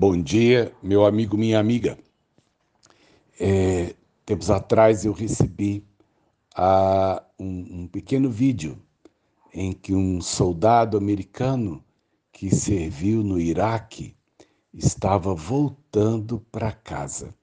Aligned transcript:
Bom 0.00 0.16
dia, 0.22 0.72
meu 0.80 1.04
amigo, 1.04 1.36
minha 1.36 1.58
amiga. 1.58 1.98
É, 3.40 3.96
tempos 4.24 4.48
atrás 4.48 5.04
eu 5.04 5.12
recebi 5.12 5.84
uh, 6.56 7.20
um, 7.36 7.80
um 7.80 7.88
pequeno 7.88 8.30
vídeo 8.30 8.80
em 9.52 9.72
que 9.72 9.92
um 9.96 10.20
soldado 10.20 10.96
americano 10.96 11.82
que 12.30 12.48
serviu 12.54 13.24
no 13.24 13.40
Iraque 13.40 14.14
estava 14.72 15.34
voltando 15.34 16.46
para 16.52 16.70
casa. 16.70 17.34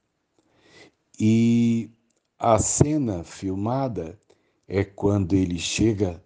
E 1.19 1.91
a 2.39 2.57
cena 2.57 3.25
filmada 3.25 4.17
é 4.65 4.81
quando 4.85 5.33
ele 5.33 5.59
chega 5.59 6.23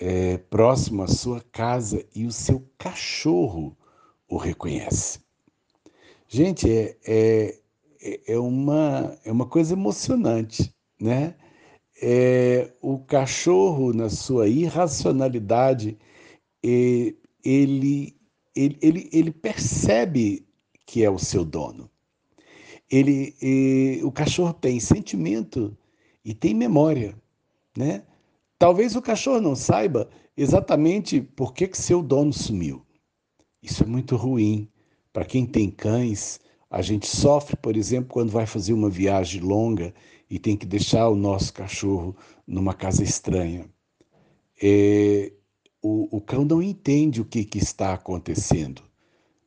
é, 0.00 0.38
próximo 0.38 1.02
à 1.02 1.06
sua 1.06 1.42
casa 1.52 2.02
e 2.14 2.24
o 2.24 2.32
seu 2.32 2.66
cachorro 2.78 3.76
o 4.26 4.38
reconhece. 4.38 5.20
Gente, 6.32 6.70
é, 6.70 6.96
é, 8.00 8.34
é, 8.34 8.38
uma, 8.38 9.18
é 9.24 9.32
uma 9.32 9.46
coisa 9.46 9.72
emocionante, 9.72 10.72
né? 11.00 11.34
É, 12.00 12.72
o 12.80 13.00
cachorro, 13.00 13.92
na 13.92 14.08
sua 14.08 14.46
irracionalidade, 14.46 15.98
ele, 16.62 17.18
ele, 18.54 18.78
ele, 18.80 19.10
ele 19.12 19.32
percebe 19.32 20.46
que 20.86 21.02
é 21.02 21.10
o 21.10 21.18
seu 21.18 21.44
dono. 21.44 21.90
Ele, 22.88 23.34
ele, 23.42 24.04
o 24.04 24.12
cachorro 24.12 24.52
tem 24.52 24.78
sentimento 24.78 25.76
e 26.24 26.32
tem 26.32 26.54
memória, 26.54 27.20
né? 27.76 28.04
Talvez 28.56 28.94
o 28.94 29.02
cachorro 29.02 29.40
não 29.40 29.56
saiba 29.56 30.08
exatamente 30.36 31.20
por 31.20 31.52
que, 31.52 31.66
que 31.66 31.76
seu 31.76 32.00
dono 32.00 32.32
sumiu. 32.32 32.86
Isso 33.60 33.82
é 33.82 33.86
muito 33.86 34.14
ruim. 34.14 34.70
Para 35.12 35.24
quem 35.24 35.44
tem 35.44 35.70
cães, 35.70 36.40
a 36.70 36.82
gente 36.82 37.06
sofre, 37.06 37.56
por 37.56 37.76
exemplo, 37.76 38.10
quando 38.10 38.30
vai 38.30 38.46
fazer 38.46 38.72
uma 38.72 38.88
viagem 38.88 39.40
longa 39.40 39.92
e 40.30 40.38
tem 40.38 40.56
que 40.56 40.64
deixar 40.64 41.08
o 41.08 41.16
nosso 41.16 41.52
cachorro 41.52 42.16
numa 42.46 42.72
casa 42.72 43.02
estranha. 43.02 43.68
É, 44.62 45.32
o, 45.82 46.16
o, 46.16 46.20
cão 46.20 46.44
não 46.44 46.62
entende 46.62 47.20
o 47.20 47.24
que, 47.24 47.44
que 47.44 47.58
está 47.58 47.94
acontecendo. 47.94 48.82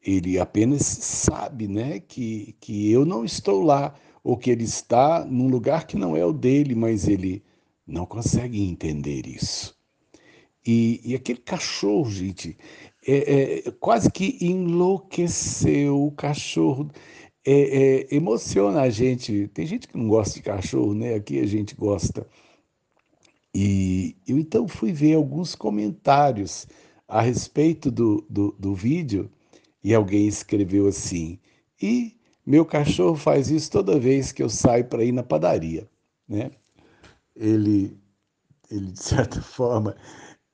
Ele 0.01 0.37
apenas 0.37 0.83
sabe 0.83 1.67
né, 1.67 1.99
que, 2.01 2.55
que 2.59 2.91
eu 2.91 3.05
não 3.05 3.23
estou 3.23 3.61
lá, 3.61 3.95
ou 4.21 4.35
que 4.35 4.49
ele 4.49 4.63
está 4.63 5.23
num 5.23 5.47
lugar 5.47 5.87
que 5.87 5.95
não 5.95 6.17
é 6.17 6.25
o 6.25 6.33
dele, 6.33 6.75
mas 6.75 7.07
ele 7.07 7.43
não 7.87 8.05
consegue 8.05 8.61
entender 8.61 9.27
isso. 9.27 9.77
E, 10.65 11.01
e 11.03 11.15
aquele 11.15 11.39
cachorro, 11.39 12.09
gente, 12.09 12.57
é, 13.05 13.67
é, 13.67 13.71
quase 13.79 14.11
que 14.11 14.37
enlouqueceu. 14.41 16.05
O 16.05 16.11
cachorro 16.11 16.89
é, 17.45 18.05
é, 18.11 18.15
emociona 18.15 18.81
a 18.81 18.89
gente. 18.89 19.47
Tem 19.53 19.65
gente 19.65 19.87
que 19.87 19.97
não 19.97 20.07
gosta 20.07 20.35
de 20.35 20.41
cachorro, 20.41 20.93
né? 20.93 21.15
Aqui 21.15 21.39
a 21.39 21.45
gente 21.45 21.75
gosta. 21.75 22.25
E 23.53 24.15
eu 24.27 24.37
então 24.37 24.67
fui 24.67 24.91
ver 24.91 25.13
alguns 25.15 25.55
comentários 25.55 26.67
a 27.07 27.21
respeito 27.21 27.91
do, 27.91 28.25
do, 28.29 28.55
do 28.57 28.73
vídeo 28.73 29.29
e 29.83 29.93
alguém 29.93 30.27
escreveu 30.27 30.87
assim: 30.87 31.39
e 31.81 32.17
meu 32.45 32.65
cachorro 32.65 33.15
faz 33.15 33.49
isso 33.49 33.69
toda 33.69 33.99
vez 33.99 34.31
que 34.31 34.41
eu 34.41 34.49
saio 34.49 34.85
para 34.85 35.03
ir 35.03 35.11
na 35.11 35.23
padaria, 35.23 35.87
né? 36.27 36.51
Ele, 37.35 37.97
ele 38.69 38.91
de 38.91 39.03
certa 39.03 39.41
forma 39.43 39.95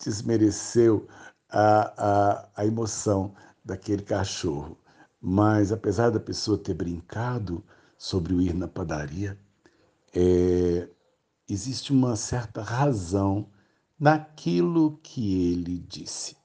desmereceu 0.03 1.07
a, 1.49 1.93
a, 1.97 2.49
a 2.55 2.65
emoção 2.65 3.33
daquele 3.63 4.03
cachorro. 4.03 4.77
Mas 5.21 5.71
apesar 5.71 6.09
da 6.09 6.19
pessoa 6.19 6.57
ter 6.57 6.73
brincado 6.73 7.63
sobre 7.97 8.33
o 8.33 8.41
ir 8.41 8.53
na 8.53 8.67
padaria, 8.67 9.37
é, 10.15 10.87
existe 11.47 11.91
uma 11.91 12.15
certa 12.15 12.61
razão 12.61 13.49
naquilo 13.99 14.97
que 15.03 15.51
ele 15.51 15.77
disse. 15.79 16.37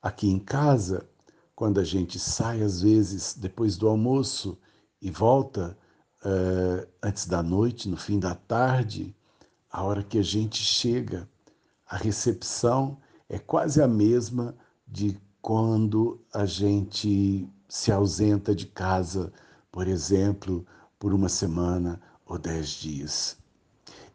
Aqui 0.00 0.28
em 0.28 0.38
casa, 0.38 1.06
quando 1.54 1.78
a 1.78 1.84
gente 1.84 2.18
sai, 2.18 2.62
às 2.62 2.80
vezes, 2.80 3.34
depois 3.34 3.76
do 3.76 3.88
almoço 3.88 4.58
e 5.00 5.10
volta 5.10 5.76
uh, 6.24 6.88
antes 7.02 7.26
da 7.26 7.42
noite, 7.42 7.88
no 7.88 7.96
fim 7.96 8.18
da 8.18 8.34
tarde, 8.34 9.14
a 9.70 9.82
hora 9.84 10.02
que 10.02 10.18
a 10.18 10.22
gente 10.22 10.62
chega, 10.62 11.28
a 11.86 11.96
recepção 11.96 12.98
é 13.28 13.38
quase 13.38 13.82
a 13.82 13.88
mesma 13.88 14.54
de 14.86 15.18
quando 15.40 16.20
a 16.32 16.46
gente 16.46 17.48
se 17.68 17.90
ausenta 17.90 18.54
de 18.54 18.66
casa, 18.66 19.32
por 19.70 19.88
exemplo, 19.88 20.64
por 20.98 21.12
uma 21.12 21.28
semana 21.28 22.00
ou 22.26 22.38
dez 22.38 22.68
dias. 22.68 23.36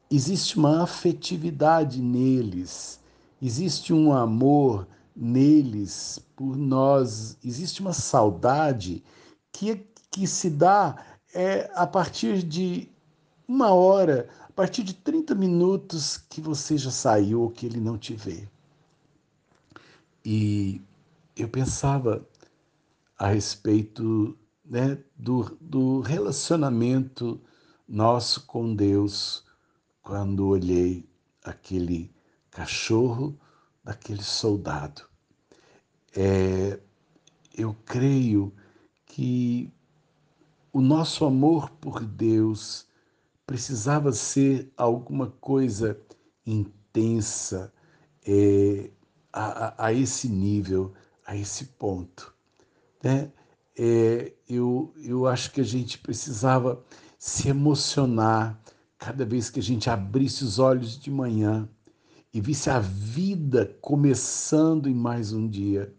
Existe 0.09 0.57
uma 0.57 0.83
afetividade 0.83 2.01
neles, 2.01 2.99
existe 3.41 3.91
um 3.91 4.13
amor 4.13 4.87
neles 5.15 6.19
por 6.35 6.55
nós, 6.55 7.37
existe 7.43 7.81
uma 7.81 7.93
saudade 7.93 9.03
que, 9.51 9.85
que 10.09 10.25
se 10.25 10.49
dá 10.49 10.95
é, 11.33 11.69
a 11.73 11.85
partir 11.85 12.41
de 12.41 12.89
uma 13.47 13.71
hora, 13.71 14.29
a 14.47 14.51
partir 14.51 14.83
de 14.83 14.93
30 14.93 15.35
minutos 15.35 16.17
que 16.29 16.39
você 16.39 16.77
já 16.77 16.91
saiu 16.91 17.41
ou 17.41 17.49
que 17.49 17.65
ele 17.65 17.79
não 17.79 17.97
te 17.97 18.13
vê. 18.13 18.47
E 20.29 20.81
eu 21.37 21.47
pensava 21.47 22.27
a 23.17 23.29
respeito 23.29 24.37
né, 24.65 25.01
do, 25.15 25.57
do 25.61 26.01
relacionamento 26.01 27.39
nosso 27.87 28.45
com 28.45 28.75
Deus 28.75 29.45
quando 30.01 30.49
olhei 30.49 31.09
aquele 31.45 32.13
cachorro 32.51 33.39
daquele 33.81 34.21
soldado. 34.21 35.03
É, 36.13 36.77
eu 37.57 37.73
creio 37.85 38.53
que 39.05 39.71
o 40.73 40.81
nosso 40.81 41.23
amor 41.23 41.69
por 41.69 42.03
Deus 42.03 42.85
precisava 43.45 44.11
ser 44.11 44.73
alguma 44.75 45.27
coisa 45.39 45.97
intensa, 46.45 47.73
é, 48.27 48.91
a, 49.31 49.85
a, 49.87 49.93
esse 49.93 50.29
nível, 50.29 50.93
a 51.25 51.35
esse 51.35 51.65
ponto. 51.65 52.33
Né? 53.03 53.31
É, 53.77 54.33
eu, 54.49 54.93
eu 55.03 55.27
acho 55.27 55.51
que 55.51 55.61
a 55.61 55.65
gente 55.65 55.97
precisava 55.99 56.83
se 57.17 57.49
emocionar 57.49 58.59
cada 58.97 59.25
vez 59.25 59.49
que 59.49 59.59
a 59.59 59.63
gente 59.63 59.89
abrisse 59.89 60.43
os 60.43 60.59
olhos 60.59 60.99
de 60.99 61.11
manhã 61.11 61.69
e 62.33 62.41
visse 62.41 62.69
a 62.69 62.79
vida 62.79 63.77
começando 63.81 64.89
em 64.89 64.93
mais 64.93 65.33
um 65.33 65.47
dia. 65.47 65.93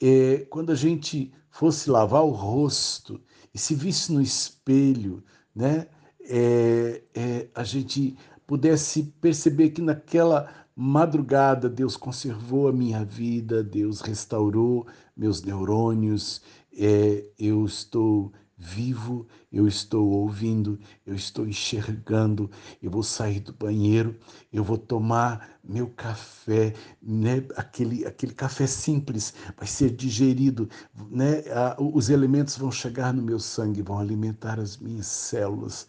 É, 0.00 0.46
quando 0.50 0.72
a 0.72 0.74
gente 0.74 1.32
fosse 1.50 1.88
lavar 1.90 2.24
o 2.24 2.30
rosto 2.30 3.20
e 3.54 3.58
se 3.58 3.74
visse 3.74 4.12
no 4.12 4.20
espelho, 4.20 5.22
né, 5.54 5.86
é, 6.24 7.02
é, 7.14 7.48
a 7.54 7.64
gente 7.64 8.16
pudesse 8.46 9.04
perceber 9.20 9.70
que 9.70 9.80
naquela 9.80 10.61
madrugada 10.74 11.68
Deus 11.68 11.96
conservou 11.96 12.68
a 12.68 12.72
minha 12.72 13.04
vida, 13.04 13.62
Deus 13.62 14.00
restaurou 14.00 14.86
meus 15.16 15.42
neurônios, 15.42 16.42
é, 16.76 17.24
eu 17.38 17.64
estou 17.64 18.32
vivo, 18.62 19.26
eu 19.50 19.66
estou 19.66 20.08
ouvindo, 20.08 20.78
eu 21.04 21.14
estou 21.14 21.46
enxergando, 21.46 22.48
eu 22.80 22.90
vou 22.90 23.02
sair 23.02 23.40
do 23.40 23.52
banheiro, 23.52 24.16
eu 24.52 24.62
vou 24.62 24.78
tomar 24.78 25.58
meu 25.64 25.88
café, 25.88 26.72
né? 27.02 27.44
aquele, 27.56 28.06
aquele 28.06 28.32
café 28.32 28.66
simples 28.66 29.34
vai 29.56 29.66
ser 29.66 29.90
digerido, 29.90 30.68
né? 31.10 31.42
os 31.78 32.08
elementos 32.08 32.56
vão 32.56 32.70
chegar 32.70 33.12
no 33.12 33.22
meu 33.22 33.40
sangue, 33.40 33.82
vão 33.82 33.98
alimentar 33.98 34.60
as 34.60 34.76
minhas 34.76 35.06
células. 35.06 35.88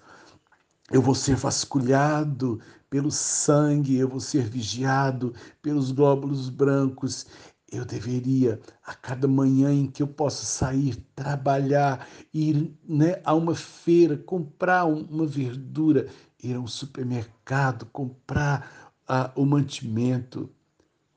Eu 0.92 1.02
vou 1.02 1.16
ser 1.16 1.36
vasculhado 1.36 2.60
pelo 2.90 3.10
sangue, 3.10 3.98
eu 3.98 4.08
vou 4.08 4.20
ser 4.20 4.44
vigiado 4.44 5.34
pelos 5.62 5.92
glóbulos 5.92 6.50
brancos. 6.50 7.26
Eu 7.72 7.86
deveria, 7.86 8.60
a 8.86 8.94
cada 8.94 9.28
manhã 9.28 9.74
em 9.74 9.88
que 9.88 10.04
eu 10.04 10.08
possa 10.08 10.46
sair, 10.46 10.96
trabalhar, 11.16 12.08
ir 12.32 12.72
né, 12.88 13.20
a 13.24 13.34
uma 13.34 13.56
feira, 13.56 14.16
comprar 14.16 14.86
uma 14.86 15.26
verdura, 15.26 16.08
ir 16.44 16.56
a 16.56 16.60
um 16.60 16.68
supermercado, 16.68 17.86
comprar 17.88 18.94
uh, 19.10 19.42
o 19.42 19.46
mantimento, 19.46 20.50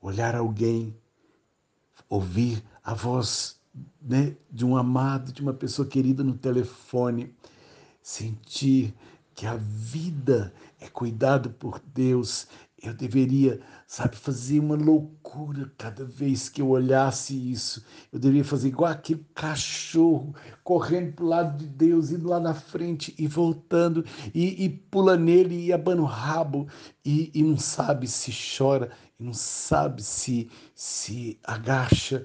olhar 0.01 0.35
alguém, 0.35 0.97
ouvir 2.09 2.63
a 2.83 2.95
voz 2.95 3.61
né, 4.01 4.37
de 4.51 4.65
um 4.65 4.77
amado, 4.77 5.33
de 5.33 5.43
uma 5.43 5.53
pessoa 5.53 5.87
querida 5.87 6.25
no 6.25 6.39
telefone, 6.39 7.35
sentir 8.01 8.95
que 9.37 9.47
a 9.47 9.57
vida 9.57 10.53
é 10.81 10.89
cuidado 10.89 11.51
por 11.51 11.79
Deus, 11.79 12.49
eu 12.83 12.95
deveria, 12.95 13.61
sabe, 13.87 14.17
fazer 14.17 14.61
uma 14.61 14.77
loucura 14.77 15.71
cada 15.77 16.07
vez 16.07 16.49
que 16.49 16.63
eu 16.63 16.71
olhasse 16.71 17.35
isso. 17.53 17.85
Eu 18.11 18.19
deveria 18.19 18.45
fazer 18.45 18.69
igual 18.69 18.91
aquele 18.91 19.27
cachorro 19.35 20.35
correndo 20.65 21.13
para 21.13 21.25
o 21.25 21.29
lado 21.29 21.59
de 21.59 21.67
Deus, 21.67 22.11
indo 22.11 22.29
lá 22.29 22.41
na 22.41 22.55
frente 22.55 23.15
e 23.19 23.27
voltando, 23.27 24.05
e, 24.35 24.65
e 24.65 24.71
pula 24.71 25.19
nele 25.19 25.67
e 25.67 25.73
abana 25.73 26.01
o 26.01 26.07
rabo, 26.07 26.67
e, 27.05 27.31
e 27.35 27.43
não 27.43 27.59
sabe 27.59 28.09
se 28.09 28.33
chora, 28.57 28.91
e 29.21 29.23
não 29.23 29.35
sabe 29.35 30.03
se, 30.03 30.49
se 30.75 31.39
agacha. 31.45 32.25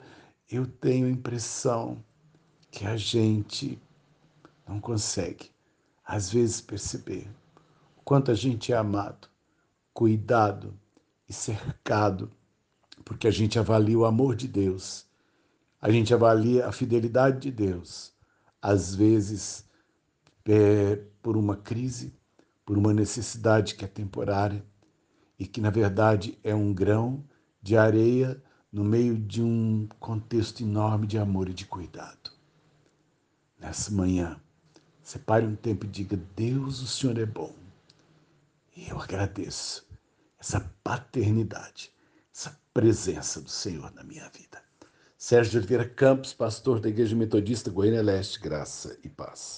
Eu 0.49 0.65
tenho 0.65 1.07
a 1.07 1.11
impressão 1.11 2.01
que 2.71 2.85
a 2.85 2.95
gente 2.95 3.77
não 4.65 4.79
consegue, 4.79 5.51
às 6.11 6.29
vezes, 6.29 6.59
perceber 6.59 7.25
o 7.95 8.01
quanto 8.01 8.31
a 8.31 8.33
gente 8.33 8.73
é 8.73 8.75
amado 8.75 9.29
cuidado 9.93 10.77
e 11.27 11.31
cercado, 11.31 12.29
porque 13.05 13.29
a 13.29 13.31
gente 13.31 13.57
avalia 13.57 13.97
o 13.97 14.03
amor 14.03 14.35
de 14.35 14.45
Deus, 14.45 15.05
a 15.81 15.89
gente 15.89 16.13
avalia 16.13 16.67
a 16.67 16.71
fidelidade 16.73 17.39
de 17.39 17.51
Deus, 17.51 18.13
às 18.61 18.93
vezes 18.93 19.65
é, 20.45 20.97
por 21.21 21.37
uma 21.37 21.55
crise, 21.55 22.13
por 22.65 22.77
uma 22.77 22.93
necessidade 22.93 23.75
que 23.75 23.85
é 23.85 23.87
temporária 23.87 24.65
e 25.39 25.47
que, 25.47 25.61
na 25.61 25.69
verdade, 25.69 26.37
é 26.43 26.53
um 26.53 26.73
grão 26.73 27.23
de 27.61 27.77
areia 27.77 28.43
no 28.69 28.83
meio 28.83 29.17
de 29.17 29.41
um 29.41 29.87
contexto 29.97 30.61
enorme 30.61 31.07
de 31.07 31.17
amor 31.17 31.47
e 31.47 31.53
de 31.53 31.65
cuidado. 31.65 32.31
Nessa 33.57 33.91
manhã, 33.91 34.37
separe 35.11 35.45
um 35.45 35.55
tempo 35.55 35.85
e 35.85 35.89
diga: 35.89 36.17
Deus, 36.35 36.81
o 36.81 36.87
Senhor 36.87 37.17
é 37.17 37.25
bom. 37.25 37.53
E 38.75 38.89
eu 38.89 38.99
agradeço 38.99 39.85
essa 40.39 40.61
paternidade, 40.83 41.91
essa 42.33 42.57
presença 42.73 43.41
do 43.41 43.49
Senhor 43.49 43.91
na 43.93 44.03
minha 44.03 44.29
vida. 44.29 44.61
Sérgio 45.17 45.59
Oliveira 45.59 45.87
Campos, 45.87 46.33
pastor 46.33 46.79
da 46.79 46.89
Igreja 46.89 47.15
Metodista 47.15 47.69
Goiânia 47.69 48.01
Leste, 48.01 48.39
graça 48.39 48.97
e 49.03 49.09
paz. 49.09 49.49